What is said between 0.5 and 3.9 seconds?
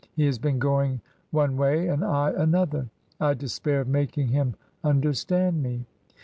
going one way and I another. I despair of